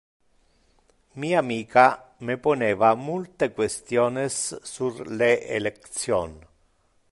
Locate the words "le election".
5.21-6.37